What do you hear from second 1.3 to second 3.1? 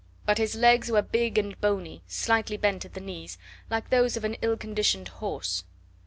and bony, slightly bent at the